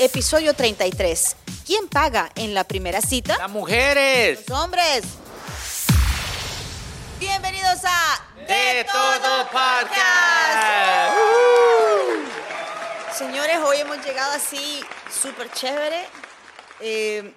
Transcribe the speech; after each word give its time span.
episodio 0.00 0.54
33. 0.54 1.36
¿Quién 1.66 1.86
paga 1.86 2.30
en 2.34 2.54
la 2.54 2.64
primera 2.64 3.02
cita? 3.02 3.36
¡Las 3.36 3.50
mujeres! 3.50 4.48
Los 4.48 4.58
hombres. 4.58 5.02
Bienvenidos 7.18 7.80
a 7.84 8.26
¡De 8.48 8.86
todo 8.90 9.46
podcast! 9.50 11.14
Señores, 13.12 13.58
hoy 13.58 13.76
hemos 13.76 14.02
llegado 14.02 14.32
así 14.32 14.80
súper 15.10 15.52
chévere. 15.52 16.06
Eh, 16.80 17.34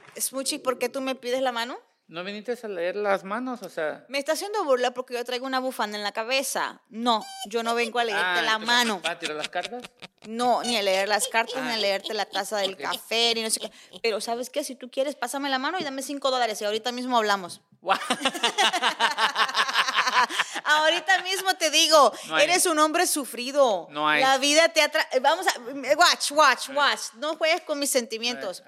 ¿por 0.64 0.80
qué 0.80 0.88
tú 0.88 1.02
me 1.02 1.16
pides 1.16 1.42
la 1.42 1.52
mano? 1.52 1.78
¿No 2.08 2.24
viniste 2.24 2.58
a 2.62 2.68
leer 2.68 2.96
las 2.98 3.24
manos? 3.24 3.62
O 3.64 3.70
sea... 3.70 4.06
Me 4.10 4.20
está 4.20 4.34
haciendo 4.34 4.64
burla 4.66 4.94
porque 4.94 5.14
yo 5.14 5.24
traigo 5.24 5.46
una 5.46 5.60
bufanda 5.60 5.98
en 5.98 6.04
la 6.04 6.12
cabeza. 6.12 6.82
No, 6.90 7.26
yo 7.50 7.64
no 7.64 7.74
vengo 7.76 7.98
a 8.00 8.04
leerte 8.04 8.22
Ah, 8.24 8.42
la 8.44 8.60
¿te 8.60 8.66
mano. 8.66 9.02
¿Va 9.04 9.12
a 9.12 9.20
tirar 9.20 9.36
las 9.38 9.50
cartas? 9.50 9.84
No, 10.28 10.62
ni 10.64 10.78
a 10.78 10.82
leer 10.84 11.08
las 11.08 11.28
cartas, 11.28 11.64
ni 11.64 11.70
a 11.72 11.74
Ah, 11.74 11.78
leerte 11.78 12.14
la 12.14 12.26
taza 12.26 12.58
del 12.58 12.78
café, 12.78 13.34
ni 13.36 13.42
no 13.42 13.50
sé 13.50 13.62
qué. 13.62 13.72
Pero 14.02 14.20
¿sabes 14.22 14.50
qué? 14.50 14.64
Si 14.64 14.76
tú 14.76 14.92
quieres, 14.92 15.16
pásame 15.16 15.50
la 15.50 15.60
mano 15.60 15.80
y 15.80 15.84
dame 15.84 16.02
cinco 16.04 16.30
dólares 16.30 16.62
y 16.62 16.66
ahorita 16.66 16.92
mismo 16.92 17.18
hablamos. 17.18 17.62
Ahorita 20.66 21.22
mismo 21.24 21.54
te 21.56 21.70
digo, 21.70 22.14
No 22.28 22.38
eres 22.38 22.66
un 22.66 22.80
hombre 22.80 23.08
sufrido. 23.08 23.88
No 23.92 24.08
hay. 24.08 24.22
La 24.22 24.38
vida 24.38 24.70
te 24.70 24.82
atra... 24.82 25.08
Vamos 25.22 25.46
a... 25.48 25.60
Watch, 25.96 26.32
watch, 26.32 26.70
watch. 26.70 27.02
No 27.16 27.36
juegues 27.36 27.62
con 27.62 27.80
mis 27.80 27.90
sentimientos. 27.90 28.64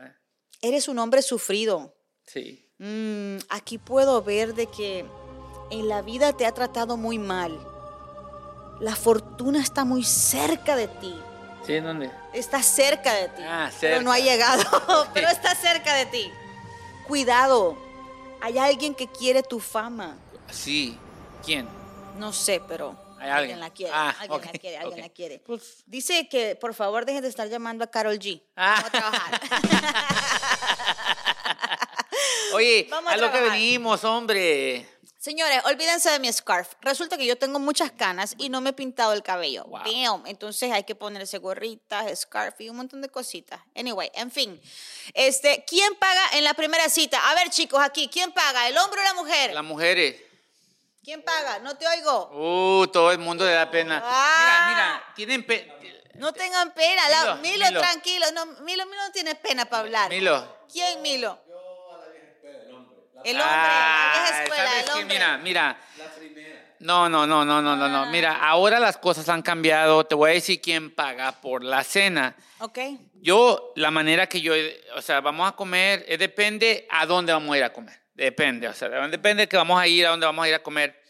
Eres 0.61 0.87
un 0.87 0.99
hombre 0.99 1.21
sufrido. 1.21 1.95
Sí. 2.25 2.64
Mm, 2.79 3.37
aquí 3.49 3.77
puedo 3.77 4.21
ver 4.21 4.53
de 4.53 4.67
que 4.67 5.05
en 5.71 5.87
la 5.87 6.01
vida 6.01 6.33
te 6.33 6.45
ha 6.45 6.51
tratado 6.53 6.97
muy 6.97 7.17
mal. 7.17 7.57
La 8.79 8.95
fortuna 8.95 9.61
está 9.61 9.85
muy 9.85 10.03
cerca 10.03 10.75
de 10.75 10.87
ti. 10.87 11.15
¿Sí? 11.65 11.73
¿En 11.75 11.85
dónde? 11.85 12.11
Está 12.33 12.61
cerca 12.61 13.13
de 13.13 13.29
ti. 13.29 13.41
Ah, 13.43 13.71
Pero 13.79 14.01
no 14.01 14.11
ha 14.11 14.15
cerca. 14.17 14.31
llegado. 14.31 15.07
pero 15.13 15.27
está 15.29 15.55
cerca 15.55 15.93
de 15.95 16.05
ti. 16.07 16.31
Cuidado. 17.07 17.77
Hay 18.41 18.57
alguien 18.57 18.93
que 18.93 19.07
quiere 19.07 19.41
tu 19.41 19.59
fama. 19.59 20.17
Sí. 20.51 20.97
¿Quién? 21.43 21.67
No 22.19 22.31
sé, 22.33 22.61
pero 22.67 22.95
Hay 23.19 23.29
alguien 23.29 23.31
alguien. 23.31 23.59
la 23.61 23.69
quiere. 23.71 23.91
Ah, 23.95 24.13
alguien 24.19 24.41
la 24.41 24.51
quiere, 24.59 24.77
alguien 24.77 24.99
ok. 24.99 25.07
la 25.07 25.09
quiere. 25.13 25.39
Pues... 25.39 25.83
Dice 25.85 26.27
que 26.27 26.55
por 26.55 26.73
favor 26.73 27.05
dejen 27.05 27.21
de 27.21 27.29
estar 27.29 27.47
llamando 27.47 27.83
a 27.83 27.87
Carol 27.87 28.19
G. 28.19 28.41
Ah. 28.55 28.75
Vamos 28.75 28.87
a 28.87 28.91
trabajar. 28.91 29.41
Oye, 32.55 32.87
Vamos 32.89 33.11
a 33.11 33.13
a 33.13 33.17
lo 33.17 33.31
que 33.31 33.41
venimos, 33.41 34.03
hombre. 34.03 34.87
Señores, 35.19 35.59
olvídense 35.65 36.11
de 36.11 36.19
mi 36.19 36.31
scarf. 36.31 36.73
Resulta 36.81 37.17
que 37.17 37.25
yo 37.25 37.35
tengo 37.35 37.57
muchas 37.57 37.91
canas 37.91 38.35
y 38.37 38.49
no 38.49 38.61
me 38.61 38.69
he 38.69 38.73
pintado 38.73 39.11
el 39.13 39.23
cabello. 39.23 39.63
Wow. 39.65 39.79
Damn. 39.83 40.27
Entonces 40.27 40.71
hay 40.71 40.83
que 40.83 40.93
ponerse 40.93 41.39
gorritas, 41.39 42.19
scarf 42.19 42.61
y 42.61 42.69
un 42.69 42.77
montón 42.77 43.01
de 43.01 43.09
cositas. 43.09 43.59
Anyway, 43.75 44.11
en 44.13 44.29
fin. 44.29 44.61
Este, 45.15 45.65
¿quién 45.67 45.95
paga 45.95 46.21
en 46.33 46.43
la 46.43 46.53
primera 46.53 46.87
cita? 46.89 47.27
A 47.29 47.33
ver, 47.33 47.49
chicos, 47.49 47.81
aquí, 47.81 48.07
¿quién 48.07 48.31
paga? 48.33 48.67
¿El 48.67 48.77
hombre 48.77 49.01
o 49.01 49.03
la 49.03 49.13
mujer? 49.15 49.53
Las 49.53 49.63
mujeres. 49.63 50.15
¿Quién 51.03 51.23
paga? 51.23 51.57
No 51.59 51.75
te 51.75 51.87
oigo. 51.87 52.29
Uh, 52.81 52.87
todo 52.87 53.11
el 53.11 53.17
mundo 53.17 53.45
le 53.45 53.51
da 53.53 53.69
pena. 53.71 54.01
Ah. 54.05 54.39
Mira, 54.39 54.69
mira, 54.69 55.13
tienen 55.15 55.45
pe... 55.45 55.71
No 56.15 56.33
tengan 56.33 56.73
pena. 56.73 57.09
La- 57.09 57.35
Milo, 57.35 57.41
Milo, 57.41 57.65
Milo. 57.67 57.79
tranquilo. 57.79 58.25
No, 58.33 58.45
Milo, 58.61 58.85
Milo 58.85 59.01
no 59.07 59.11
tiene 59.11 59.35
pena 59.35 59.65
para 59.65 59.81
hablar. 59.81 60.09
Milo. 60.09 60.55
¿Quién, 60.71 61.01
Milo? 61.01 61.39
El 63.25 63.35
hombre, 63.41 63.45
Ah, 63.49 64.11
la 64.15 64.21
vieja 64.21 64.43
escuela, 64.43 64.65
¿sabes 64.65 64.79
el 64.79 64.85
qué? 64.85 64.91
hombre. 64.99 65.15
Mira, 65.15 65.37
mira. 65.37 65.77
No, 66.79 67.09
no, 67.09 67.25
no, 67.25 67.43
no, 67.45 67.61
no, 67.61 67.75
no, 67.75 67.87
no. 67.89 68.03
Ah. 68.03 68.05
Mira, 68.07 68.35
ahora 68.35 68.79
las 68.79 68.97
cosas 68.97 69.27
han 69.29 69.41
cambiado. 69.41 70.05
Te 70.05 70.13
voy 70.13 70.31
a 70.31 70.33
decir 70.33 70.61
quién 70.61 70.93
paga 70.93 71.31
por 71.41 71.63
la 71.63 71.83
cena. 71.83 72.35
Ok. 72.59 72.77
Yo, 73.15 73.71
la 73.75 73.89
manera 73.91 74.27
que 74.27 74.41
yo, 74.41 74.53
o 74.95 75.01
sea, 75.01 75.21
vamos 75.21 75.47
a 75.51 75.55
comer, 75.55 76.05
eh, 76.07 76.17
depende 76.17 76.85
a 76.91 77.05
dónde 77.05 77.33
vamos 77.33 77.55
a 77.55 77.57
ir 77.57 77.63
a 77.63 77.73
comer. 77.73 77.99
Depende, 78.13 78.67
o 78.67 78.73
sea, 78.73 78.87
depende 79.07 79.43
de 79.43 79.49
que 79.49 79.57
vamos 79.57 79.79
a 79.79 79.87
ir, 79.87 80.05
a 80.05 80.11
dónde 80.11 80.25
vamos 80.25 80.45
a 80.45 80.49
ir 80.49 80.55
a 80.55 80.61
comer. 80.63 81.01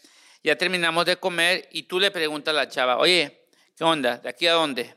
Ya 0.42 0.56
terminamos 0.56 1.04
de 1.04 1.16
comer 1.18 1.68
y 1.72 1.82
tú 1.84 2.00
le 2.00 2.10
preguntas 2.10 2.52
a 2.52 2.56
la 2.56 2.68
chava, 2.68 2.96
oye, 2.98 3.46
¿qué 3.76 3.84
onda? 3.84 4.16
¿De 4.18 4.28
aquí 4.28 4.46
a 4.46 4.52
dónde? 4.54 4.96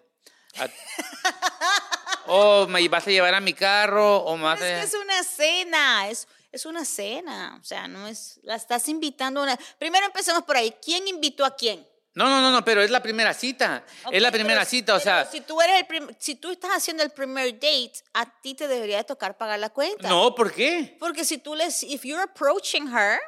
A- 0.59 0.67
¿O 2.27 2.67
me 2.67 2.87
vas 2.87 3.07
a 3.07 3.11
llevar 3.11 3.33
a 3.33 3.39
mi 3.39 3.53
carro? 3.53 4.23
¿O 4.25 4.37
vas 4.37 4.61
Es 4.61 4.65
a... 4.77 4.79
que 4.81 4.87
es 4.87 4.93
una 4.93 5.23
cena, 5.23 6.09
es, 6.09 6.27
es 6.51 6.65
una 6.65 6.83
cena, 6.85 7.57
o 7.61 7.63
sea, 7.63 7.87
no 7.87 8.07
es, 8.07 8.39
la 8.43 8.55
estás 8.55 8.87
invitando 8.89 9.39
a 9.41 9.43
una... 9.43 9.59
Primero 9.77 10.05
empecemos 10.05 10.43
por 10.43 10.57
ahí, 10.57 10.73
¿quién 10.83 11.07
invitó 11.07 11.45
a 11.45 11.55
quién? 11.55 11.87
No, 12.15 12.25
no, 12.27 12.41
no, 12.41 12.51
no, 12.51 12.65
pero 12.65 12.81
es 12.81 12.89
la 12.89 13.01
primera 13.03 13.33
cita. 13.33 13.85
es 14.11 14.21
la 14.21 14.31
primera 14.31 14.61
pero- 14.61 14.69
cita, 14.69 14.95
o 14.95 14.99
sea... 14.99 15.25
Si 15.25 15.41
tú, 15.41 15.61
eres 15.61 15.79
el 15.79 15.85
prim- 15.85 16.09
si 16.17 16.35
tú 16.35 16.49
estás 16.51 16.71
haciendo 16.71 17.03
el 17.03 17.11
primer 17.11 17.53
date, 17.53 17.93
a 18.13 18.25
ti 18.41 18.55
te 18.55 18.67
debería 18.67 18.97
de 18.97 19.03
tocar 19.03 19.37
pagar 19.37 19.59
la 19.59 19.69
cuenta. 19.69 20.09
No, 20.09 20.33
¿por 20.33 20.51
qué? 20.51 20.97
Porque 20.99 21.23
si 21.23 21.37
tú 21.37 21.53
les, 21.55 21.83
if 21.83 22.03
you're 22.03 22.23
approaching 22.23 22.87
her, 22.87 23.19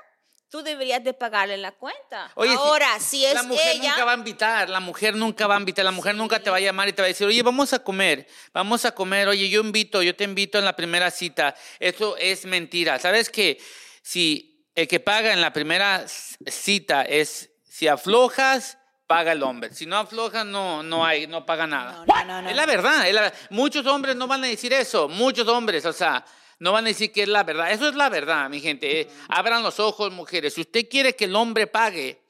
tú 0.52 0.62
deberías 0.62 1.02
de 1.02 1.14
pagarle 1.14 1.56
la 1.58 1.72
cuenta. 1.72 2.30
Oye, 2.36 2.52
si- 2.52 2.58
Ahora, 2.58 3.00
si, 3.00 3.26
es 3.26 3.34
la 3.34 3.44
mujer 3.44 3.76
ella... 3.78 3.92
nunca 3.92 4.06
va 4.06 4.12
a 4.12 4.16
invitar, 4.16 4.70
la 4.70 4.80
mujer 4.82 5.16
nunca 5.16 5.48
va 5.48 5.56
a 5.56 5.60
invitar, 5.60 5.86
la 5.86 5.92
mujer 5.92 6.14
nunca 6.14 6.40
te 6.44 6.50
va 6.50 6.58
a 6.58 6.60
llamar 6.60 6.90
y 6.90 6.94
te 6.94 7.02
va 7.02 7.06
a 7.06 7.08
decir, 7.08 7.26
oye, 7.26 7.42
vamos 7.42 7.72
a 7.72 7.80
comer, 7.80 8.28
vamos 8.54 8.84
a 8.84 8.92
comer, 8.94 9.30
oye, 9.30 9.50
yo 9.50 9.62
invito, 9.62 10.04
yo 10.04 10.14
te 10.14 10.26
invito 10.26 10.60
en 10.60 10.66
la 10.66 10.76
primera 10.76 11.10
cita. 11.10 11.56
Eso 11.80 12.18
es 12.18 12.46
mentira. 12.46 13.00
¿Sabes 13.00 13.30
qué? 13.30 13.60
Si 14.04 14.68
el 14.76 14.90
que 14.90 15.00
paga 15.00 15.32
en 15.32 15.40
la 15.40 15.54
primera 15.54 16.06
cita 16.08 17.04
es, 17.04 17.50
si 17.70 17.88
aflojas, 17.88 18.78
paga 19.08 19.32
el 19.32 19.44
hombre. 19.44 19.74
Si 19.74 19.86
no 19.86 19.98
aflojas, 19.98 20.46
no, 20.46 20.84
no 20.84 21.06
hay, 21.06 21.28
no 21.28 21.46
paga 21.46 21.66
nada. 21.66 22.04
No, 22.06 22.14
no, 22.14 22.26
no, 22.26 22.42
no. 22.42 22.50
Es 22.50 22.56
la 22.58 22.66
verdad, 22.66 23.08
es 23.08 23.14
la 23.14 23.32
Muchos 23.52 23.86
hombres 23.86 24.18
no 24.18 24.28
van 24.28 24.44
a 24.44 24.48
decir 24.48 24.74
eso, 24.74 25.08
muchos 25.08 25.48
hombres, 25.48 25.86
o 25.86 25.94
sea, 25.94 26.26
no 26.62 26.72
van 26.72 26.86
a 26.86 26.90
decir 26.90 27.12
que 27.12 27.24
es 27.24 27.28
la 27.28 27.44
verdad. 27.44 27.72
Eso 27.72 27.90
es 27.90 27.96
la 27.96 28.08
verdad, 28.10 28.48
mi 28.50 28.62
gente. 28.62 29.02
eh. 29.02 29.10
Abran 29.30 29.64
los 29.64 29.80
ojos, 29.80 30.12
mujeres. 30.12 30.54
Si 30.54 30.62
usted 30.62 30.88
quiere 30.90 31.16
que 31.16 31.26
el 31.26 31.36
hombre 31.36 31.66
pague, 31.68 32.22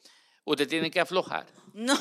usted 0.46 0.68
tiene 0.68 0.90
que 0.90 1.00
aflojar. 1.00 1.46
No. 1.74 1.94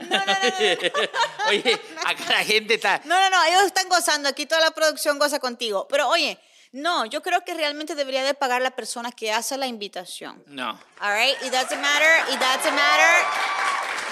no, 0.00 0.18
no, 0.18 0.26
no. 0.26 0.34
Oye, 1.48 1.80
acá 2.04 2.24
la 2.28 2.44
gente 2.44 2.74
está... 2.74 3.00
No, 3.04 3.18
no, 3.18 3.30
no, 3.30 3.44
ellos 3.44 3.62
están 3.62 3.88
gozando, 3.88 4.28
aquí 4.28 4.44
toda 4.46 4.60
la 4.60 4.70
producción 4.72 5.18
goza 5.18 5.38
contigo. 5.38 5.86
Pero 5.88 6.08
oye, 6.08 6.38
no, 6.72 7.06
yo 7.06 7.22
creo 7.22 7.42
que 7.44 7.54
realmente 7.54 7.94
debería 7.94 8.22
de 8.22 8.34
pagar 8.34 8.60
la 8.60 8.72
persona 8.72 9.12
que 9.12 9.32
hace 9.32 9.56
la 9.56 9.66
invitación. 9.66 10.42
No. 10.46 10.78
All 11.00 11.12
right, 11.14 11.36
it 11.42 11.52
doesn't 11.52 11.80
matter, 11.80 12.22
it 12.34 12.38
doesn't 12.38 12.74
matter. 12.74 13.24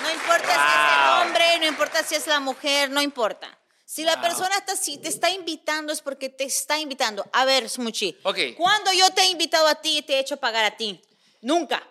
No 0.03 0.11
importa 0.13 0.47
si 0.47 0.51
es 0.51 0.57
Wow. 0.57 1.21
el 1.23 1.27
hombre, 1.27 1.59
no 1.59 1.67
importa 1.67 2.03
si 2.03 2.15
es 2.15 2.27
la 2.27 2.41
mujer, 2.41 2.91
no 2.91 3.03
importa. 3.03 3.59
Si 3.95 4.05
la 4.05 4.23
persona 4.23 4.57
está, 4.57 4.75
si 4.75 4.97
te 4.97 5.11
está 5.11 5.29
invitando 5.29 5.93
es 5.93 6.01
porque 6.01 6.31
te 6.31 6.45
está 6.45 6.79
invitando. 6.81 7.29
A 7.31 7.45
ver, 7.45 7.69
Smuchi. 7.69 8.17
Ok. 8.23 8.39
¿Cuándo 8.57 8.91
yo 8.95 9.11
te 9.11 9.21
he 9.21 9.27
invitado 9.27 9.67
a 9.67 9.75
ti 9.75 9.99
y 9.99 10.01
te 10.01 10.15
he 10.15 10.19
hecho 10.19 10.39
pagar 10.39 10.65
a 10.65 10.79
ti? 10.79 10.99
Nunca. 11.43 11.87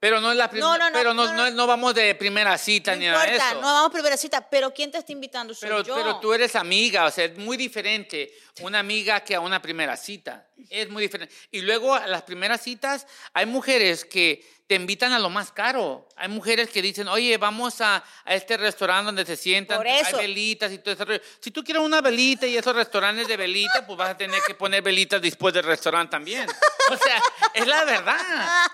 Pero 0.00 0.20
no 0.20 0.30
es 0.30 0.36
la 0.36 0.48
primera... 0.48 0.68
No, 0.70 0.78
no, 0.78 0.90
no, 0.90 0.92
pero 0.92 1.12
no, 1.14 1.50
no, 1.50 1.66
vamos 1.66 1.92
de 1.94 2.14
primera 2.14 2.56
cita 2.56 2.92
No 2.92 2.98
ni 3.00 3.06
nada 3.06 3.22
de 3.22 3.32
importa, 3.32 3.50
eso. 3.50 3.60
no 3.60 3.72
vamos 3.72 3.92
primera 3.92 4.16
cita, 4.16 4.48
pero 4.48 4.72
¿quién 4.72 4.92
te 4.92 4.98
está 4.98 5.10
invitando? 5.10 5.54
Soy 5.54 5.68
Pero, 5.68 5.82
yo. 5.82 5.94
pero 5.96 6.20
tú 6.20 6.32
eres 6.32 6.54
amiga, 6.54 7.06
o 7.06 7.10
sea, 7.10 7.24
es 7.24 7.36
muy 7.36 7.56
diferente 7.56 8.32
una 8.60 8.78
amiga 8.78 9.20
que 9.20 9.34
a 9.34 9.40
una 9.40 9.60
primera 9.60 9.96
cita. 9.96 10.46
Es 10.70 10.88
muy 10.88 11.02
diferente. 11.02 11.34
Y 11.50 11.62
luego 11.62 11.94
a 11.94 12.06
las 12.06 12.22
primeras 12.22 12.60
citas 12.62 13.06
hay 13.32 13.46
mujeres 13.46 14.04
que 14.04 14.58
te 14.68 14.74
invitan 14.74 15.12
a 15.12 15.18
lo 15.18 15.30
más 15.30 15.50
caro. 15.50 16.08
Hay 16.14 16.28
mujeres 16.28 16.68
que 16.68 16.82
dicen, 16.82 17.08
oye, 17.08 17.36
vamos 17.38 17.80
a, 17.80 18.04
a 18.24 18.34
este 18.34 18.56
restaurante 18.56 19.06
donde 19.06 19.24
se 19.24 19.34
sientan, 19.36 19.84
hay 19.84 20.12
velitas 20.12 20.70
y 20.70 20.78
todo 20.78 20.94
eso. 20.94 21.24
Si 21.40 21.50
tú 21.50 21.64
quieres 21.64 21.82
una 21.82 22.00
velita 22.02 22.46
y 22.46 22.56
esos 22.56 22.76
restaurantes 22.76 23.26
de 23.26 23.36
velitas, 23.36 23.82
pues 23.86 23.98
vas 23.98 24.10
a 24.10 24.16
tener 24.16 24.40
que 24.46 24.54
poner 24.54 24.82
velitas 24.82 25.20
después 25.22 25.54
del 25.54 25.64
restaurante 25.64 26.10
también. 26.10 26.46
O 26.90 26.96
sea, 26.96 27.20
es 27.54 27.66
la 27.66 27.84
verdad. 27.84 28.18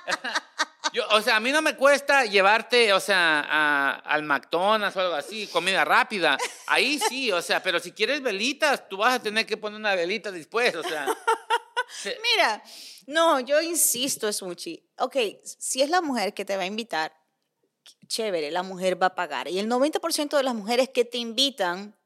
Yo, 0.95 1.03
o 1.11 1.21
sea, 1.21 1.37
a 1.37 1.41
mí 1.41 1.51
no 1.51 1.61
me 1.61 1.77
cuesta 1.77 2.25
llevarte, 2.25 2.93
o 2.93 3.01
sea, 3.01 3.41
a- 3.47 3.91
al 3.97 4.23
McDonald's 4.23 4.97
o 4.97 5.01
algo 5.01 5.15
así, 5.15 5.47
comida 5.49 5.85
rápida. 5.85 6.39
Ahí 6.69 6.99
sí, 7.09 7.33
o 7.33 7.43
sea, 7.43 7.61
pero 7.63 7.81
si 7.81 7.91
quieres 7.93 8.23
velitas, 8.23 8.89
tú 8.89 8.99
vas 8.99 9.15
a 9.15 9.21
tener 9.23 9.45
que 9.45 9.57
poner 9.57 9.79
una 9.79 9.95
velita 9.97 10.31
después, 10.31 10.75
o 10.77 10.83
sea. 10.85 11.07
se- 12.01 12.17
Mira, 12.37 12.63
no, 13.07 13.41
yo 13.41 13.61
insisto, 13.61 14.33
Smuchi. 14.33 14.89
Ok, 14.99 15.17
si 15.45 15.83
es 15.83 15.91
la 15.91 16.01
mujer 16.01 16.33
que 16.33 16.45
te 16.45 16.57
va 16.57 16.63
a 16.63 16.67
invitar, 16.67 17.13
chévere, 18.07 18.51
la 18.51 18.63
mujer 18.63 19.03
va 19.03 19.09
a 19.09 19.15
pagar. 19.15 19.49
Y 19.49 19.59
el 19.59 19.69
90% 19.69 20.37
de 20.37 20.43
las 20.45 20.55
mujeres 20.55 20.89
que 20.91 21.05
te 21.05 21.19
invitan, 21.19 21.99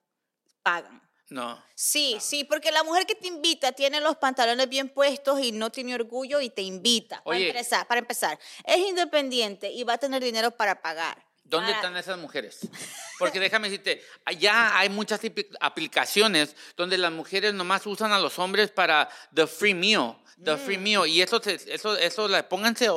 pagan. 0.62 1.07
No. 1.30 1.62
Sí, 1.74 2.16
sí, 2.20 2.44
porque 2.44 2.70
la 2.72 2.82
mujer 2.84 3.06
que 3.06 3.14
te 3.14 3.26
invita 3.28 3.72
tiene 3.72 4.00
los 4.00 4.16
pantalones 4.16 4.68
bien 4.68 4.88
puestos 4.88 5.40
y 5.42 5.52
no 5.52 5.70
tiene 5.70 5.94
orgullo 5.94 6.40
y 6.40 6.50
te 6.50 6.62
invita. 6.62 7.22
Para 7.22 7.36
Oye. 7.36 7.48
empezar, 7.48 7.86
para 7.86 8.00
empezar, 8.00 8.38
es 8.64 8.78
independiente 8.78 9.70
y 9.70 9.84
va 9.84 9.94
a 9.94 9.98
tener 9.98 10.22
dinero 10.22 10.50
para 10.50 10.80
pagar. 10.80 11.22
¿Dónde 11.44 11.68
Para- 11.72 11.76
están 11.78 11.96
esas 11.96 12.18
mujeres? 12.18 12.58
Porque 13.18 13.40
déjame 13.40 13.70
decirte, 13.70 14.02
ya 14.38 14.78
hay 14.78 14.88
muchas 14.90 15.20
aplicaciones 15.60 16.54
donde 16.76 16.98
las 16.98 17.12
mujeres 17.12 17.54
nomás 17.54 17.86
usan 17.86 18.12
a 18.12 18.18
los 18.18 18.38
hombres 18.38 18.70
para 18.70 19.08
the 19.34 19.46
free 19.46 19.74
meal, 19.74 20.14
the 20.42 20.54
Mm. 20.56 20.58
free 20.58 20.78
meal. 20.78 21.06
Y 21.06 21.22
eso, 21.22 21.40
eso, 21.44 21.96
eso, 21.96 22.28
pónganse 22.48 22.88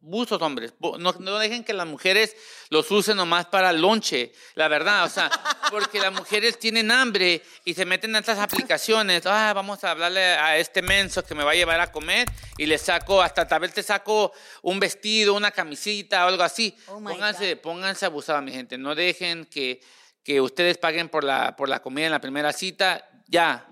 buzos, 0.00 0.40
hombres. 0.42 0.74
No, 0.98 1.12
no 1.18 1.38
dejen 1.38 1.64
que 1.64 1.72
las 1.72 1.86
mujeres 1.86 2.36
los 2.68 2.90
usen 2.90 3.16
nomás 3.16 3.46
para 3.46 3.72
lonche, 3.72 4.32
la 4.54 4.68
verdad. 4.68 5.04
O 5.04 5.08
sea, 5.08 5.30
porque 5.70 5.98
las 5.98 6.12
mujeres 6.12 6.58
tienen 6.58 6.90
hambre 6.90 7.42
y 7.64 7.74
se 7.74 7.84
meten 7.84 8.10
en 8.10 8.16
estas 8.16 8.38
aplicaciones. 8.38 9.26
Ah, 9.26 9.52
vamos 9.54 9.82
a 9.84 9.90
hablarle 9.90 10.22
a 10.22 10.58
este 10.58 10.82
menso 10.82 11.24
que 11.24 11.34
me 11.34 11.44
va 11.44 11.52
a 11.52 11.54
llevar 11.54 11.80
a 11.80 11.90
comer 11.92 12.28
y 12.58 12.66
le 12.66 12.78
saco, 12.78 13.22
hasta 13.22 13.46
tal 13.46 13.60
vez 13.60 13.74
te 13.74 13.82
saco 13.82 14.32
un 14.62 14.80
vestido, 14.80 15.34
una 15.34 15.50
camisita 15.50 16.24
o 16.24 16.28
algo 16.28 16.42
así. 16.42 16.76
Oh 16.88 17.02
pónganse, 17.02 17.56
pónganse 17.56 18.06
abusados, 18.06 18.42
mi 18.42 18.52
gente. 18.52 18.78
No 18.78 18.94
dejen 18.94 19.46
que, 19.46 19.80
que 20.22 20.40
ustedes 20.40 20.78
paguen 20.78 21.08
por 21.08 21.24
la, 21.24 21.56
por 21.56 21.68
la 21.68 21.80
comida 21.80 22.06
en 22.06 22.12
la 22.12 22.20
primera 22.20 22.52
cita. 22.52 23.08
Ya, 23.26 23.66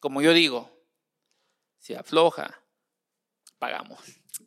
como 0.00 0.22
yo 0.22 0.32
digo, 0.32 0.76
si 1.78 1.94
afloja, 1.94 2.62
pagamos. 3.58 4.00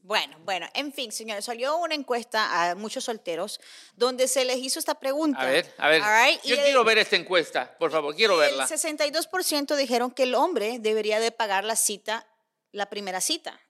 Bueno, 0.10 0.40
bueno, 0.44 0.68
en 0.74 0.92
fin, 0.92 1.12
señores, 1.12 1.46
salió 1.46 1.78
una 1.78 1.94
encuesta 1.94 2.72
a 2.72 2.74
muchos 2.74 3.04
solteros 3.04 3.62
donde 3.96 4.28
se 4.28 4.44
les 4.44 4.58
hizo 4.58 4.80
esta 4.80 4.96
pregunta. 4.96 5.40
A 5.40 5.46
ver, 5.46 5.72
a 5.78 5.88
ver. 5.88 6.02
Right, 6.02 6.44
y 6.46 6.50
Yo 6.50 6.56
el- 6.56 6.64
quiero 6.64 6.84
ver 6.84 6.98
esta 6.98 7.16
encuesta, 7.16 7.78
por 7.78 7.92
favor, 7.92 8.16
quiero 8.16 8.36
verla. 8.36 8.64
El 8.64 8.68
62% 8.68 9.76
dijeron 9.76 10.10
que 10.10 10.24
el 10.24 10.34
hombre 10.34 10.80
debería 10.80 11.20
de 11.20 11.32
pagar 11.32 11.64
la 11.64 11.76
cita, 11.76 12.26
la 12.72 12.88
primera 12.90 13.22
cita. 13.22 13.62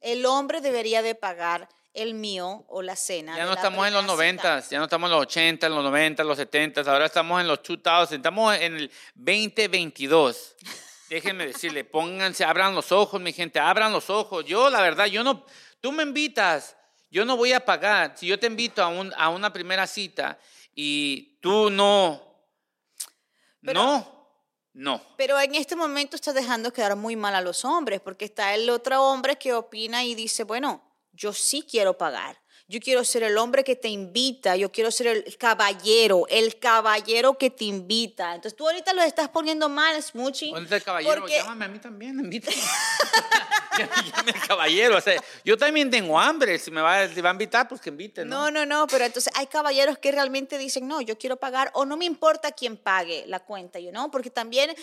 El 0.00 0.26
hombre 0.26 0.60
debería 0.60 1.00
de 1.00 1.14
pagar 1.14 1.68
el 1.92 2.14
mío 2.14 2.64
o 2.66 2.82
la 2.82 2.96
cena. 2.96 3.36
Ya 3.36 3.44
no 3.44 3.52
estamos 3.52 3.86
en 3.86 3.94
los 3.94 4.02
primera 4.02 4.32
cita. 4.32 4.48
90, 4.56 4.70
ya 4.70 4.78
no 4.78 4.84
estamos 4.86 5.06
en 5.06 5.12
los 5.12 5.22
80, 5.22 5.66
en 5.68 5.74
los 5.76 5.84
90, 5.84 6.22
en 6.22 6.28
los 6.28 6.36
70, 6.38 6.80
ahora 6.80 7.06
estamos 7.06 7.40
en 7.40 7.46
los 7.46 7.60
2000, 7.62 8.16
estamos 8.16 8.56
en 8.56 8.76
el 8.78 8.90
2022. 9.14 10.56
Déjenme 11.08 11.46
decirle, 11.46 11.84
pónganse, 11.84 12.44
abran 12.44 12.74
los 12.74 12.90
ojos, 12.90 13.20
mi 13.20 13.32
gente, 13.32 13.60
abran 13.60 13.92
los 13.92 14.10
ojos. 14.10 14.44
Yo, 14.44 14.70
la 14.70 14.82
verdad, 14.82 15.06
yo 15.06 15.22
no, 15.22 15.46
tú 15.84 15.92
me 15.92 16.02
invitas, 16.02 16.74
yo 17.10 17.26
no 17.26 17.36
voy 17.36 17.52
a 17.52 17.62
pagar. 17.62 18.14
Si 18.16 18.26
yo 18.26 18.38
te 18.38 18.46
invito 18.46 18.82
a, 18.82 18.88
un, 18.88 19.12
a 19.18 19.28
una 19.28 19.52
primera 19.52 19.86
cita 19.86 20.38
y 20.74 21.38
tú 21.42 21.68
no, 21.68 22.22
Pero- 23.60 23.74
no, 23.74 24.30
no. 24.72 25.02
Pero 25.18 25.38
en 25.38 25.54
este 25.54 25.76
momento 25.76 26.16
está 26.16 26.32
dejando 26.32 26.72
quedar 26.72 26.96
muy 26.96 27.16
mal 27.16 27.34
a 27.34 27.42
los 27.42 27.66
hombres, 27.66 28.00
porque 28.00 28.24
está 28.24 28.54
el 28.54 28.70
otro 28.70 29.02
hombre 29.04 29.36
que 29.36 29.52
opina 29.52 30.02
y 30.04 30.14
dice, 30.14 30.44
bueno, 30.44 30.82
yo 31.12 31.34
sí 31.34 31.66
quiero 31.70 31.98
pagar. 31.98 32.40
Yo 32.66 32.80
quiero 32.80 33.04
ser 33.04 33.22
el 33.24 33.36
hombre 33.36 33.62
que 33.62 33.76
te 33.76 33.88
invita, 33.88 34.56
yo 34.56 34.72
quiero 34.72 34.90
ser 34.90 35.06
el 35.08 35.36
caballero, 35.36 36.26
el 36.30 36.58
caballero 36.58 37.36
que 37.36 37.50
te 37.50 37.64
invita. 37.66 38.34
Entonces 38.34 38.56
tú 38.56 38.66
ahorita 38.66 38.94
lo 38.94 39.02
estás 39.02 39.28
poniendo 39.28 39.68
mal, 39.68 40.02
Smoochie. 40.02 40.48
¿Dónde 40.50 40.64
está 40.64 40.76
el 40.76 40.82
caballero? 40.82 41.20
porque- 41.20 41.36
Llámame 41.36 41.64
a 41.66 41.68
mí 41.68 41.78
también, 41.78 42.18
invítame. 42.20 42.56
Llame 43.78 44.30
al 44.32 44.46
caballero. 44.46 44.96
O 44.96 45.00
sea, 45.00 45.22
yo 45.44 45.58
también 45.58 45.90
tengo 45.90 46.18
hambre. 46.18 46.58
Si 46.58 46.70
me 46.70 46.80
va, 46.80 47.06
si 47.08 47.20
va 47.20 47.30
a 47.30 47.32
invitar, 47.32 47.68
pues 47.68 47.80
que 47.80 47.90
invite, 47.90 48.24
¿no? 48.24 48.50
No, 48.50 48.50
no, 48.50 48.66
no, 48.66 48.86
pero 48.86 49.04
entonces 49.04 49.32
hay 49.36 49.46
caballeros 49.46 49.98
que 49.98 50.10
realmente 50.12 50.56
dicen, 50.56 50.88
no, 50.88 51.00
yo 51.02 51.18
quiero 51.18 51.36
pagar 51.36 51.70
o 51.74 51.84
no 51.84 51.96
me 51.98 52.04
importa 52.06 52.52
quién 52.52 52.76
pague 52.76 53.24
la 53.26 53.40
cuenta, 53.40 53.78
you 53.78 53.90
know? 53.90 54.10
porque 54.10 54.30
también 54.30 54.74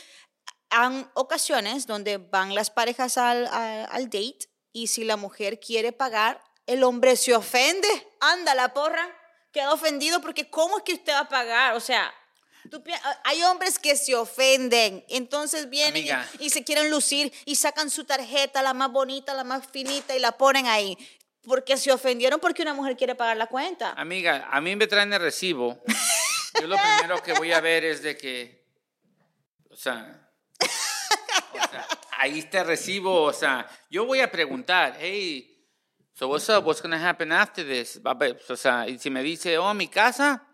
han 0.70 1.10
ocasiones 1.16 1.88
donde 1.88 2.18
van 2.18 2.54
las 2.54 2.70
parejas 2.70 3.18
al, 3.18 3.48
al, 3.48 3.88
al 3.92 4.04
date 4.06 4.50
y 4.72 4.88
si 4.88 5.04
la 5.04 5.18
mujer 5.18 5.60
quiere 5.60 5.92
pagar, 5.92 6.42
el 6.74 6.84
hombre 6.84 7.16
se 7.16 7.34
ofende, 7.36 7.88
anda 8.20 8.56
la 8.56 8.74
porra, 8.74 9.08
queda 9.52 9.74
ofendido 9.74 10.22
porque 10.22 10.50
¿cómo 10.50 10.78
es 10.78 10.84
que 10.84 10.94
usted 10.94 11.14
va 11.14 11.20
a 11.20 11.30
pagar? 11.30 11.76
O 11.76 11.80
sea... 11.80 12.14
tú 12.70 12.82
pi- 12.84 12.94
hay 13.24 13.42
hombres 13.44 13.80
que 13.80 13.96
se 13.96 14.16
ofenden, 14.16 15.04
entonces 15.10 15.70
vienen 15.70 16.06
y 16.40 16.50
se 16.52 16.64
quieren 16.64 16.92
lucir 16.92 17.34
y 17.46 17.56
sacan 17.56 17.90
su 17.90 18.06
tarjeta, 18.06 18.62
la 18.62 18.74
más 18.74 18.92
bonita, 18.92 19.34
la 19.34 19.44
más 19.44 19.68
finita, 19.68 20.16
y 20.16 20.20
la 20.20 20.32
ponen 20.34 20.68
ahí. 20.68 20.96
Porque 21.44 21.76
se 21.76 21.92
ofendieron 21.92 22.40
porque 22.40 22.62
una 22.62 22.76
mujer 22.76 22.96
quiere 22.96 23.16
pagar 23.16 23.36
la 23.36 23.48
cuenta. 23.48 23.94
Amiga, 23.98 24.48
a 24.52 24.62
mí 24.62 24.76
me 24.76 24.86
traen 24.86 25.12
el 25.12 25.20
recibo. 25.20 25.82
Yo 26.62 26.68
lo 26.68 26.78
primero 26.78 27.22
que 27.24 27.34
voy 27.34 27.52
a 27.52 27.60
ver 27.60 27.84
es 27.84 28.04
de 28.04 28.16
que, 28.16 28.64
o 29.72 29.76
sea, 29.76 30.30
o 30.62 31.68
sea, 31.72 31.88
ahí 32.20 32.40
está 32.40 32.62
el 32.62 32.68
recibo. 32.68 33.24
O 33.24 33.34
sea, 33.34 33.68
yo 33.90 34.06
voy 34.06 34.22
a 34.22 34.30
preguntar, 34.30 34.98
hey, 35.00 35.51
so 36.22 36.28
what's 36.28 36.48
up? 36.50 36.64
What's 36.64 36.82
going 36.84 36.92
to 36.92 37.04
happen 37.04 37.32
after 37.32 37.66
this? 37.66 38.00
O 38.48 38.56
sea, 38.56 38.88
y 38.88 39.00
si 39.00 39.10
me 39.10 39.24
dice, 39.24 39.58
oh, 39.58 39.74
mi 39.74 39.88
casa, 39.88 40.46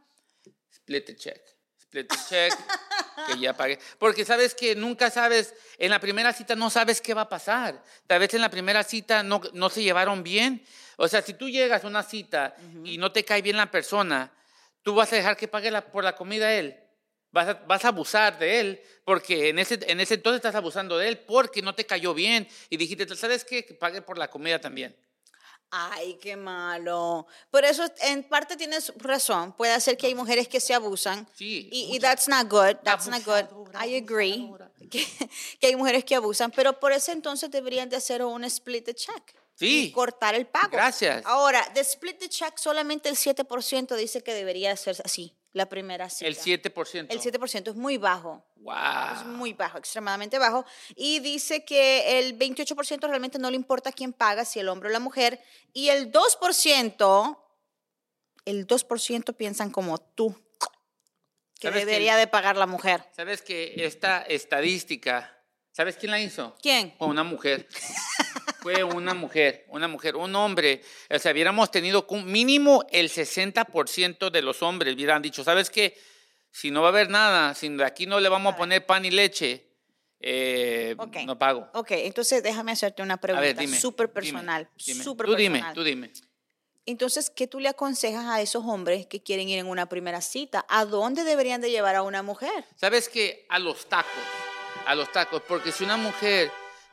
split 0.72 1.06
the 1.06 1.14
check. 1.14 1.42
Split 1.78 2.08
the 2.08 2.18
check, 2.30 2.54
que 3.28 3.38
ya 3.38 3.52
pagué. 3.52 3.78
Porque 4.00 4.24
sabes 4.24 4.56
que 4.56 4.76
nunca 4.76 5.12
sabes, 5.12 5.54
en 5.78 5.90
la 5.90 6.00
primera 6.00 6.32
cita 6.32 6.56
no 6.56 6.70
sabes 6.70 7.02
qué 7.02 7.14
va 7.14 7.24
a 7.24 7.30
pasar. 7.30 7.84
Tal 8.08 8.20
vez 8.20 8.34
en 8.34 8.40
la 8.40 8.50
primera 8.50 8.82
cita 8.84 9.24
no, 9.24 9.42
no 9.52 9.70
se 9.70 9.84
llevaron 9.84 10.24
bien. 10.24 10.66
O 10.96 11.10
sea, 11.10 11.22
si 11.22 11.34
tú 11.34 11.50
llegas 11.50 11.84
a 11.84 11.88
una 11.88 12.02
cita 12.02 12.56
y 12.86 12.98
no 12.98 13.12
te 13.12 13.26
cae 13.26 13.42
bien 13.42 13.58
la 13.58 13.70
persona, 13.70 14.32
tú 14.84 14.96
vas 14.96 15.12
a 15.12 15.18
dejar 15.18 15.36
que 15.36 15.50
pague 15.50 15.70
la- 15.70 15.86
por 15.92 16.06
la 16.06 16.16
comida 16.16 16.54
él. 16.54 16.78
Vas 17.32 17.50
a, 17.50 17.54
vas 17.56 17.84
a 17.84 17.90
abusar 17.90 18.40
de 18.40 18.62
él, 18.62 18.82
porque 19.04 19.50
en 19.50 19.60
ese, 19.60 19.78
en 19.86 20.00
ese 20.00 20.14
entonces 20.14 20.38
estás 20.38 20.56
abusando 20.56 20.98
de 20.98 21.10
él 21.10 21.18
porque 21.18 21.62
no 21.62 21.76
te 21.76 21.86
cayó 21.86 22.14
bien. 22.14 22.48
Y 22.70 22.78
dijiste, 22.78 23.14
¿sabes 23.18 23.44
qué? 23.44 23.66
Que 23.66 23.74
pague 23.74 24.02
por 24.02 24.18
la 24.18 24.30
comida 24.30 24.62
también. 24.62 24.96
Ay, 25.70 26.18
qué 26.22 26.38
malo. 26.38 27.28
Por 27.52 27.66
eso, 27.66 27.86
en 28.02 28.24
parte 28.24 28.56
tienes 28.56 28.94
razón. 28.98 29.54
Puede 29.54 29.80
ser 29.82 29.98
que 29.98 30.08
hay 30.08 30.16
mujeres 30.16 30.48
que 30.48 30.60
se 30.60 30.74
abusan. 30.74 31.28
Sí, 31.36 31.70
Y, 31.72 31.96
y 31.96 32.00
that's 32.00 32.28
not 32.28 32.50
good. 32.50 32.78
That's 32.84 33.08
not 33.08 33.24
good. 33.26 33.46
I 33.76 33.96
agree. 33.98 34.50
Que, 34.90 35.06
que 35.60 35.68
hay 35.68 35.76
mujeres 35.76 36.06
que 36.06 36.16
abusan. 36.16 36.50
Pero 36.52 36.80
por 36.80 36.94
ese 36.94 37.12
entonces 37.12 37.52
deberían 37.52 37.90
de 37.90 37.98
hacer 37.98 38.24
un 38.24 38.46
split 38.46 38.86
the 38.86 38.94
check. 38.94 39.36
Sí. 39.56 39.88
Y 39.88 39.92
cortar 39.92 40.34
el 40.36 40.48
pago. 40.48 40.70
Gracias. 40.72 41.26
Ahora, 41.26 41.68
de 41.74 41.82
split 41.82 42.20
the 42.20 42.30
check, 42.30 42.58
solamente 42.58 43.10
el 43.10 43.18
7% 43.18 43.96
dice 43.98 44.24
que 44.24 44.34
debería 44.34 44.74
ser 44.78 44.96
así. 45.04 45.36
La 45.54 45.68
primera 45.68 46.10
cita. 46.10 46.28
El 46.28 46.38
7%. 46.38 47.08
El 47.10 47.20
7% 47.20 47.70
es 47.70 47.76
muy 47.76 47.98
bajo. 47.98 48.46
Wow. 48.58 48.76
Es 49.16 49.26
muy 49.26 49.54
bajo, 49.54 49.78
extremadamente 49.78 50.38
bajo. 50.38 50.66
Y 50.96 51.20
dice 51.20 51.64
que 51.66 52.20
el 52.20 52.38
28% 52.38 53.08
realmente 53.08 53.40
no 53.40 53.50
le 53.50 53.56
importa 53.56 53.92
quién 53.92 54.14
paga, 54.14 54.46
si 54.46 54.60
el 54.60 54.68
hombre 54.70 54.90
o 54.90 54.92
la 54.92 55.00
mujer. 55.00 55.42
Y 55.74 55.90
el 55.90 56.12
2%, 56.12 57.38
el 58.46 58.68
2% 58.68 59.36
piensan 59.36 59.72
como 59.72 59.98
tú, 59.98 60.36
que 61.60 61.70
¿Sabes 61.70 61.80
que 61.82 61.86
debería 61.86 62.14
el- 62.14 62.20
de 62.20 62.28
pagar 62.28 62.56
la 62.58 62.68
mujer. 62.68 63.04
¿Sabes 63.16 63.42
que 63.42 63.74
esta 63.78 64.22
estadística, 64.22 65.44
¿sabes 65.72 65.96
quién 65.98 66.12
la 66.12 66.20
hizo? 66.20 66.56
¿Quién? 66.62 66.94
Una 67.00 67.24
mujer. 67.24 67.68
Fue 68.62 68.84
una 68.84 69.14
mujer, 69.14 69.66
una 69.70 69.88
mujer, 69.88 70.16
un 70.16 70.36
hombre. 70.36 70.82
O 71.10 71.20
sea, 71.20 71.32
hubiéramos 71.32 71.70
tenido 71.72 72.06
mínimo 72.26 72.86
el 72.92 73.10
60% 73.10 74.30
de 74.30 74.42
los 74.42 74.62
hombres 74.64 74.94
hubieran 74.96 75.22
dicho, 75.22 75.44
¿sabes 75.44 75.70
qué? 75.70 75.98
Si 76.52 76.72
no 76.72 76.82
va 76.82 76.88
a 76.88 76.92
haber 76.92 77.10
nada, 77.10 77.54
si 77.54 77.70
de 77.70 77.86
aquí 77.86 78.08
no 78.08 78.20
le 78.20 78.30
vamos 78.30 78.54
a 78.54 78.58
poner 78.58 78.86
pan 78.86 79.06
y 79.06 79.12
leche, 79.12 79.68
eh, 80.20 80.96
no 81.26 81.38
pago. 81.38 81.70
Ok, 81.74 81.92
entonces 81.92 82.42
déjame 82.42 82.72
hacerte 82.72 83.04
una 83.04 83.18
pregunta 83.18 83.54
dime. 83.62 83.80
súper 83.80 84.08
dime, 84.08 84.14
personal. 84.14 84.70
dime. 84.86 85.04
Súper 85.04 85.26
Tú 85.28 85.36
dime, 85.36 85.58
personal. 85.60 85.74
tú 85.76 85.84
dime. 85.84 86.12
Entonces, 86.88 87.30
¿qué 87.30 87.48
tú 87.48 87.60
le 87.60 87.68
aconsejas 87.70 88.26
a 88.26 88.42
esos 88.42 88.64
hombres 88.66 89.06
que 89.08 89.22
quieren 89.22 89.50
ir 89.50 89.60
en 89.60 89.68
una 89.68 89.88
primera 89.90 90.22
cita? 90.22 90.66
¿A 90.70 90.86
dónde 90.86 91.24
deberían 91.26 91.60
de 91.62 91.70
llevar 91.70 91.96
a 91.96 92.02
una 92.02 92.24
mujer? 92.24 92.64
¿Sabes 92.76 93.10
qué? 93.10 93.46
A 93.50 93.60
los 93.60 93.88
tacos, 93.90 94.24
a 94.86 94.96
los 94.96 95.12
tacos, 95.12 95.42
porque 95.48 95.72
si 95.74 95.84
una 95.84 95.98
mujer 95.98 96.50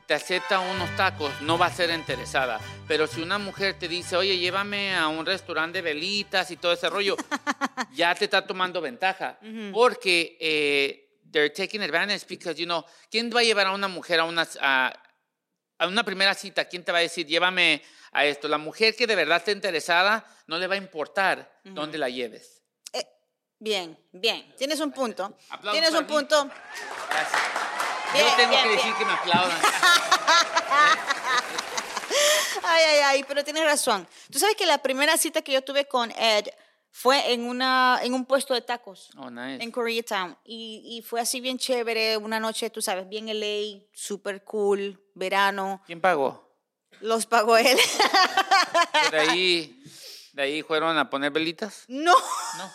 te 0.07 0.15
acepta 0.15 0.61
unos 0.61 0.95
tacos, 0.97 1.33
no 1.43 1.57
va 1.57 1.67
a 1.67 1.73
ser 1.73 1.91
interesada. 1.91 2.61
Pero 2.87 3.07
si 3.07 3.23
una 3.23 3.39
mujer 3.39 3.79
te 3.79 3.89
dice, 3.89 4.17
oye, 4.17 4.37
llévame 4.37 4.95
a 4.95 5.09
un 5.09 5.25
restaurante 5.25 5.79
de 5.79 5.83
velitas 5.83 6.51
y 6.51 6.57
todo 6.57 6.73
ese 6.73 6.91
rollo, 6.91 7.17
ya 7.95 8.15
te 8.15 8.27
está 8.27 8.47
tomando 8.47 8.81
ventaja. 8.81 9.39
Porque 9.73 10.37
eh, 10.41 11.19
they're 11.31 11.51
taking 11.51 11.83
advantage 11.83 12.27
because, 12.29 12.59
you 12.61 12.67
know, 12.67 12.85
¿quién 13.11 13.31
va 13.35 13.41
a 13.41 13.45
llevar 13.45 13.67
a 13.69 13.73
una 13.73 13.89
mujer 13.89 14.21
a 14.21 14.25
una, 14.25 14.47
a, 14.61 14.93
a 15.79 15.87
una 15.87 16.05
primera 16.05 16.35
cita? 16.35 16.67
¿Quién 16.67 16.85
te 16.85 16.93
va 16.93 16.99
a 16.99 17.03
decir, 17.03 17.27
llévame 17.27 17.83
a 18.13 18.27
esto? 18.27 18.47
La 18.47 18.59
mujer 18.59 18.95
que 18.95 19.07
de 19.07 19.15
verdad 19.15 19.39
está 19.39 19.53
interesada, 19.53 20.25
no 20.47 20.59
le 20.59 20.67
va 20.67 20.75
a 20.75 20.79
importar 20.79 21.61
dónde 21.65 21.97
la 21.97 22.11
lleves. 22.11 22.63
Eh, 22.93 23.07
bien, 23.59 23.99
bien. 24.13 24.55
Tienes 24.59 24.81
un 24.81 24.93
punto. 24.93 25.37
Aplausos 25.49 25.73
Tienes 25.73 25.99
un 25.99 26.07
mí. 26.07 26.13
punto. 26.13 26.51
Gracias. 27.09 27.43
Bien, 28.15 28.27
Yo 28.27 28.37
tengo 28.37 28.51
bien, 28.51 28.63
que 28.63 28.69
bien. 28.69 28.79
decir 28.79 28.95
que 28.95 29.05
me 29.05 29.13
aplaudan. 29.13 29.59
Ay, 32.67 32.83
ay, 32.83 32.99
ay, 33.05 33.25
pero 33.29 33.45
tienes 33.45 33.63
razón. 33.65 34.09
Tú 34.33 34.39
sabes 34.39 34.57
que 34.57 34.65
la 34.67 34.79
primera 34.79 35.17
cita 35.19 35.43
que 35.43 35.53
yo 35.53 35.63
tuve 35.63 35.87
con 35.87 36.11
Ed 36.13 36.47
fue 36.91 37.33
en, 37.33 37.47
una, 37.47 38.01
en 38.03 38.15
un 38.15 38.25
puesto 38.25 38.55
de 38.55 38.63
tacos 38.63 39.11
Oh, 39.19 39.31
nice. 39.31 39.63
en 39.63 39.71
Koreatown. 39.71 40.37
Y, 40.45 40.83
y 40.85 41.03
fue 41.03 41.21
así 41.21 41.41
bien 41.41 41.59
chévere, 41.59 42.17
una 42.17 42.41
noche, 42.41 42.71
tú 42.71 42.81
sabes, 42.81 43.09
bien 43.09 43.27
LA, 43.29 43.81
super 43.93 44.43
cool, 44.45 44.99
verano. 45.15 45.83
¿Quién 45.87 46.01
pagó? 46.01 46.57
Los 47.01 47.27
pagó 47.27 47.57
él. 47.59 47.79
De 49.11 49.19
ahí, 49.21 49.83
de 50.33 50.43
ahí 50.43 50.63
fueron 50.63 50.97
a 50.97 51.11
poner 51.11 51.31
velitas. 51.33 51.85
no. 51.89 52.13
No. 52.57 52.73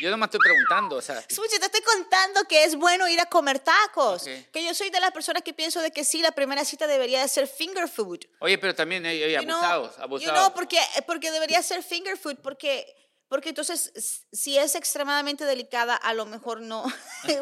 Yo 0.00 0.10
nomás 0.10 0.28
estoy 0.28 0.40
preguntando, 0.40 0.96
o 0.96 1.02
sea. 1.02 1.18
Escucha, 1.28 1.58
te 1.58 1.66
estoy 1.66 1.82
contando 1.82 2.44
que 2.44 2.64
es 2.64 2.74
bueno 2.76 3.08
ir 3.08 3.20
a 3.20 3.26
comer 3.26 3.58
tacos. 3.58 4.24
Que 4.52 4.64
yo 4.64 4.74
soy 4.74 4.90
de 4.90 5.00
las 5.00 5.10
personas 5.12 5.42
que 5.42 5.52
pienso 5.54 5.80
de 5.80 5.90
que 5.90 6.04
sí, 6.04 6.22
la 6.22 6.32
primera 6.32 6.64
cita 6.64 6.86
debería 6.86 7.20
de 7.20 7.28
ser 7.28 7.46
finger 7.46 7.88
food. 7.88 8.20
Oye, 8.40 8.58
pero 8.58 8.74
también 8.74 9.04
hay, 9.06 9.20
know, 9.44 9.56
abusados, 9.56 9.96
you 9.96 10.02
abusados. 10.02 10.38
know, 10.40 10.54
porque, 10.54 10.78
porque 11.06 11.30
debería 11.30 11.62
ser 11.62 11.82
finger 11.82 12.16
food, 12.16 12.36
porque 12.42 12.96
Porque 13.28 13.50
entonces, 13.50 13.92
si 14.32 14.58
es 14.58 14.74
extremadamente 14.74 15.44
delicada, 15.44 15.94
a 15.94 16.12
lo 16.14 16.26
mejor 16.26 16.60
no. 16.60 16.82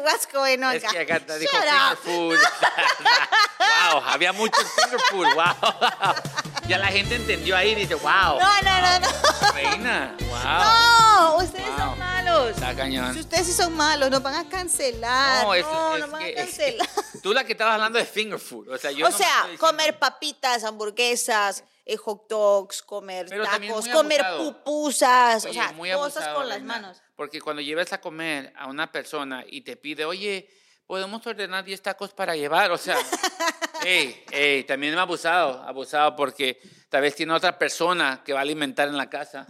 What's 0.03 0.27
going 0.31 0.59
on, 0.61 0.75
Es 0.75 0.83
que 0.83 0.99
acá 0.99 1.19
te 1.19 1.39
dijo 1.39 1.51
finger 1.57 1.97
food. 1.97 2.37
wow, 3.59 4.03
había 4.05 4.31
mucho 4.33 4.61
finger 4.75 4.99
food. 5.09 5.27
Wow. 5.33 6.15
Ya 6.69 6.77
la 6.77 6.87
gente 6.89 7.15
entendió 7.15 7.57
ahí 7.57 7.69
y 7.71 7.75
dice, 7.75 7.95
wow. 7.95 8.37
No, 8.39 8.61
no, 8.61 8.81
no, 8.81 8.99
no. 8.99 9.51
Reina, 9.53 10.15
wow. 10.29 10.43
No, 10.43 11.43
ustedes 11.43 11.65
Wow. 11.67 11.77
son 11.79 11.99
malos. 12.39 12.55
Está 12.57 12.75
cañón. 12.75 13.13
Si 13.13 13.19
ustedes 13.19 13.47
sí 13.47 13.53
son 13.53 13.75
malos, 13.75 14.09
nos 14.09 14.21
van 14.23 14.35
a 14.35 14.49
cancelar. 14.49 15.45
No, 15.45 15.53
es- 15.53 15.65
no, 15.65 15.95
es 15.95 15.99
nos 16.01 16.11
van 16.11 16.21
que- 16.21 16.25
a 16.25 16.29
es 16.29 16.35
que 16.35 16.41
cancelar. 16.75 16.89
tú 17.23 17.33
la 17.33 17.43
que 17.43 17.51
estabas 17.53 17.73
hablando 17.75 17.99
de 17.99 18.05
finger 18.05 18.39
food. 18.39 18.69
O 18.69 18.77
sea, 18.77 18.91
yo 18.91 19.05
o 19.05 19.09
no 19.09 19.17
me 19.17 19.23
sea, 19.23 19.47
comer 19.59 19.97
papitas, 19.99 20.63
hamburguesas, 20.63 21.63
eh, 21.85 21.97
hot 21.97 22.27
dogs, 22.29 22.81
comer 22.81 23.25
Pero 23.29 23.43
tacos, 23.43 23.87
comer 23.87 24.23
pupusas, 24.37 25.45
o 25.45 25.49
Oye, 25.49 25.53
sea, 25.59 25.71
muy 25.73 25.91
cosas 25.91 26.17
abusado, 26.17 26.35
con 26.37 26.49
las 26.49 26.57
Reina, 26.59 26.73
manos. 26.73 27.01
Porque 27.15 27.41
cuando 27.41 27.61
lleves 27.61 27.91
a 27.93 27.99
comer 28.01 28.53
a 28.55 28.67
una 28.67 28.91
persona 28.91 29.43
y 29.47 29.61
te 29.61 29.75
pide, 29.75 30.05
oye, 30.05 30.49
podemos 30.87 31.25
ordenar 31.27 31.63
10 31.65 31.81
tacos 31.81 32.13
para 32.13 32.35
llevar, 32.35 32.71
o 32.71 32.77
sea, 32.77 32.97
ey, 33.83 34.23
ey, 34.31 34.63
también 34.63 34.93
es 34.93 34.99
abusado, 34.99 35.61
abusado 35.63 36.15
porque 36.15 36.59
tal 36.89 37.01
vez 37.01 37.15
tiene 37.15 37.33
otra 37.33 37.57
persona 37.57 38.21
que 38.23 38.33
va 38.33 38.39
a 38.39 38.41
alimentar 38.43 38.87
en 38.87 38.97
la 38.97 39.09
casa. 39.09 39.45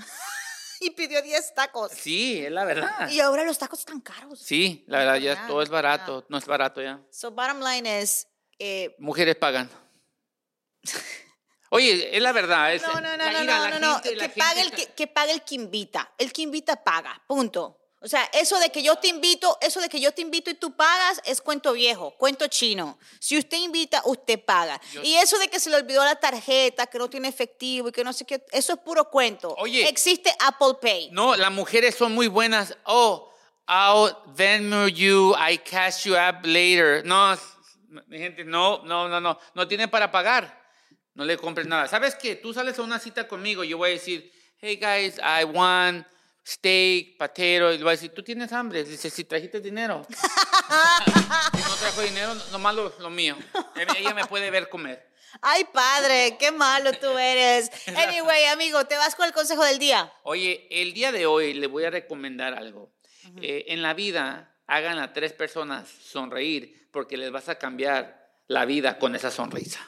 Y 0.82 0.92
pidió 0.92 1.22
10 1.22 1.54
tacos. 1.54 1.92
Sí, 1.92 2.44
es 2.46 2.52
la 2.52 2.64
verdad. 2.66 3.10
Y 3.10 3.20
ahora 3.20 3.44
los 3.44 3.58
tacos 3.58 3.80
están 3.80 4.00
caros. 4.02 4.40
Sí, 4.40 4.84
la 4.88 5.00
verdad, 5.00 5.16
ya 5.18 5.34
Ah, 5.44 5.48
todo 5.48 5.62
es 5.62 5.70
barato, 5.70 6.26
no 6.30 6.38
es 6.38 6.46
barato 6.46 6.82
ya. 6.82 7.02
So, 7.12 7.32
bottom 7.32 7.60
line 7.60 8.02
is, 8.02 8.28
eh, 8.58 8.96
Mujeres 9.00 9.36
pagan. 9.36 9.70
Oye, 11.72 12.16
es 12.16 12.22
la 12.22 12.32
verdad. 12.32 12.74
Es, 12.74 12.82
no, 12.82 12.94
no, 13.00 13.16
no, 13.16 13.18
no, 13.18 13.44
no, 13.44 13.70
no, 13.70 13.80
no, 13.80 13.94
gente- 14.00 14.16
la 14.16 14.30
que 14.30 14.40
pague 14.40 14.62
el 14.62 14.72
que, 14.72 14.86
que 14.88 15.08
pague 15.08 15.32
el 15.34 15.44
que 15.44 15.56
invita. 15.56 16.12
El 16.18 16.34
que 16.34 16.42
invita 16.42 16.84
paga, 16.84 17.22
punto. 17.28 17.79
O 18.02 18.08
sea, 18.08 18.24
eso 18.32 18.58
de 18.60 18.70
que 18.70 18.82
yo 18.82 18.96
te 18.96 19.10
invito, 19.10 19.58
eso 19.60 19.82
de 19.82 19.90
que 19.90 20.00
yo 20.00 20.14
te 20.14 20.22
invito 20.22 20.50
y 20.50 20.54
tú 20.54 20.74
pagas 20.74 21.22
es 21.26 21.42
cuento 21.42 21.74
viejo, 21.74 22.12
cuento 22.18 22.48
chino. 22.48 22.98
Si 23.20 23.38
usted 23.38 23.58
invita, 23.58 24.02
usted 24.06 24.40
paga. 24.44 24.80
Yo- 24.94 25.02
y 25.04 25.16
eso 25.16 25.38
de 25.38 25.50
que 25.50 25.60
se 25.60 25.70
le 25.70 25.76
olvidó 25.76 26.04
la 26.06 26.16
tarjeta, 26.16 26.88
que 26.88 26.98
no 26.98 27.10
tiene 27.10 27.28
efectivo 27.28 27.90
y 27.90 27.92
que 27.92 28.04
no 28.06 28.14
sé 28.14 28.26
qué, 28.26 28.42
eso 28.52 28.74
es 28.74 28.80
puro 28.80 29.10
cuento. 29.10 29.54
Oye. 29.58 29.88
existe 29.90 30.34
Apple 30.40 30.76
Pay. 30.82 31.10
No, 31.12 31.36
las 31.36 31.52
mujeres 31.52 31.96
son 31.96 32.14
muy 32.14 32.28
buenas. 32.28 32.78
Oh, 32.86 33.30
I'll 33.68 34.16
Venmo 34.36 34.88
you, 34.88 35.36
I 35.36 35.58
cash 35.58 36.06
you 36.06 36.14
up 36.16 36.46
later. 36.46 37.04
No, 37.06 37.38
mi 38.08 38.18
gente, 38.18 38.46
no, 38.46 38.82
no, 38.86 39.10
no, 39.10 39.20
no. 39.20 39.38
No 39.54 39.68
tiene 39.68 39.90
para 39.90 40.10
pagar. 40.10 40.58
No 41.16 41.26
le 41.26 41.36
compres 41.38 41.68
nada. 41.68 41.88
¿Sabes 41.90 42.16
qué? 42.16 42.38
Tú 42.38 42.54
sales 42.54 42.80
a 42.80 42.82
una 42.82 42.98
cita 42.98 43.28
conmigo, 43.28 43.66
yo 43.66 43.78
voy 43.78 43.90
a 43.90 43.94
decir, 43.94 44.32
hey 44.62 44.78
guys, 44.78 45.18
I 45.18 45.44
want 45.44 46.08
steak, 46.50 47.18
potato. 47.18 47.72
Y 47.72 47.78
le 47.78 47.84
voy 47.84 47.90
a 47.90 47.92
decir, 47.92 48.12
¿tú 48.14 48.24
tienes 48.24 48.52
hambre? 48.52 48.84
Dice, 48.84 49.10
si 49.10 49.24
trajiste 49.24 49.60
dinero. 49.60 50.06
si 50.10 51.62
no 51.62 51.76
trajo 51.76 52.02
dinero, 52.02 52.36
nomás 52.52 52.76
lo, 52.76 52.94
lo 53.00 53.10
mío. 53.10 53.38
Ella 53.98 54.14
me 54.14 54.26
puede 54.26 54.50
ver 54.50 54.70
comer. 54.70 55.08
Ay, 55.42 55.64
padre, 55.72 56.38
qué 56.40 56.52
malo 56.52 56.92
tú 56.94 57.18
eres. 57.18 57.70
Anyway, 57.96 58.46
amigo, 58.46 58.86
te 58.86 58.98
vas 58.98 59.16
con 59.16 59.28
el 59.28 59.34
consejo 59.34 59.64
del 59.64 59.78
día. 59.78 60.12
Oye, 60.24 60.68
el 60.72 60.94
día 60.94 61.12
de 61.12 61.28
hoy 61.28 61.54
le 61.54 61.68
voy 61.68 61.86
a 61.86 61.92
recomendar 61.92 62.54
algo. 62.54 62.92
Eh, 63.42 63.66
en 63.68 63.84
la 63.84 63.94
vida, 63.94 64.56
hagan 64.66 64.98
a 64.98 65.14
tres 65.14 65.34
personas 65.34 65.88
sonreír 65.88 66.90
porque 66.92 67.16
les 67.16 67.32
vas 67.32 67.48
a 67.48 67.60
cambiar 67.60 68.28
la 68.48 68.66
vida 68.66 68.98
con 68.98 69.16
esa 69.16 69.30
sonrisa. 69.30 69.80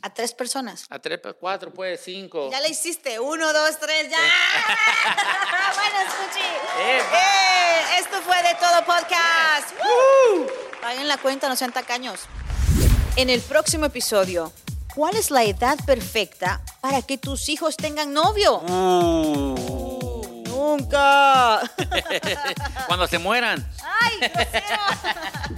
A 0.00 0.14
tres 0.14 0.32
personas. 0.32 0.86
A 0.90 1.00
tres, 1.00 1.20
cuatro, 1.40 1.74
pues, 1.74 2.00
cinco. 2.04 2.50
Ya 2.52 2.60
le 2.60 2.68
hiciste. 2.68 3.18
Uno, 3.18 3.52
dos, 3.52 3.78
tres, 3.80 4.08
ya. 4.08 4.16
escuchi. 6.08 6.46
Epa. 6.80 7.18
Eh, 7.18 7.98
esto 8.00 8.20
fue 8.22 8.36
de 8.42 8.54
todo 8.54 8.84
podcast. 8.84 9.72
Woo. 9.78 10.46
Paguen 10.80 11.08
la 11.08 11.18
cuenta, 11.18 11.48
no 11.48 11.56
sean 11.56 11.72
tacaños. 11.72 12.20
En 13.16 13.30
el 13.30 13.40
próximo 13.40 13.86
episodio, 13.86 14.52
¿cuál 14.94 15.16
es 15.16 15.30
la 15.30 15.42
edad 15.44 15.76
perfecta 15.84 16.60
para 16.80 17.02
que 17.02 17.18
tus 17.18 17.48
hijos 17.48 17.76
tengan 17.76 18.12
novio? 18.12 18.58
Uh. 18.58 20.44
Nunca. 20.46 21.60
Cuando 22.86 23.06
se 23.06 23.18
mueran. 23.18 23.66
Ay, 24.00 24.18
grosero. 24.28 25.56